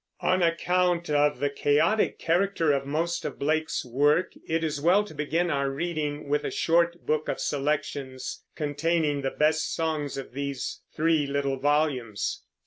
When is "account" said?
0.41-1.11